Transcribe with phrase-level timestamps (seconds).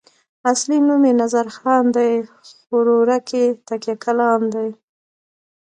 [0.51, 4.69] اصلي نوم یې نظرخان دی خو ورورک یې تکیه کلام دی.